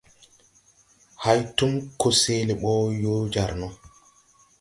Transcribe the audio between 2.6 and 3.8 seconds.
bɔ yo jar no.